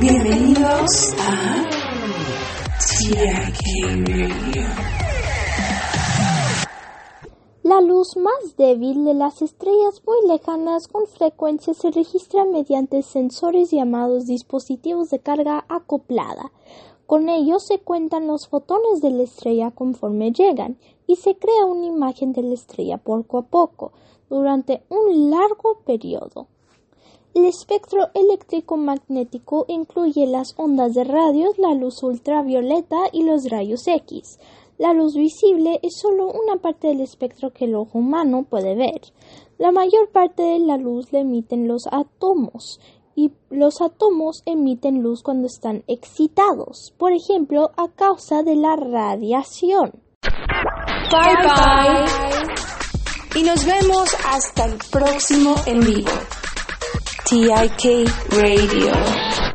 [0.00, 1.56] Bienvenidos a.
[7.62, 13.70] La luz más débil de las estrellas muy lejanas con frecuencia se registra mediante sensores
[13.70, 16.52] llamados dispositivos de carga acoplada.
[17.06, 21.86] Con ellos se cuentan los fotones de la estrella conforme llegan y se crea una
[21.86, 23.92] imagen de la estrella poco a poco
[24.28, 26.48] durante un largo periodo.
[27.36, 33.86] El espectro eléctrico magnético incluye las ondas de radio, la luz ultravioleta y los rayos
[33.86, 34.38] X.
[34.78, 39.02] La luz visible es solo una parte del espectro que el ojo humano puede ver.
[39.58, 42.80] La mayor parte de la luz la emiten los átomos
[43.14, 49.92] y los átomos emiten luz cuando están excitados, por ejemplo, a causa de la radiación.
[50.22, 53.38] Bye bye.
[53.38, 56.12] Y nos vemos hasta el próximo en vivo.
[57.28, 58.06] TIK
[58.38, 59.45] Radio.